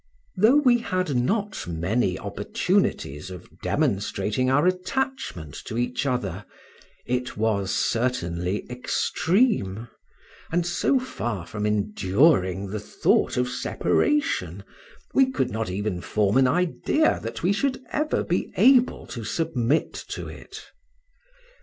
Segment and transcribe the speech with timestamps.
[0.35, 6.43] Though we had not many opportunities of demonstrating our attachment to each other,
[7.05, 9.89] it was certainly extreme;
[10.51, 14.63] and so far from enduring the thought of separation,
[15.13, 19.93] we could not even form an idea that we should ever be able to submit
[20.09, 20.63] to it.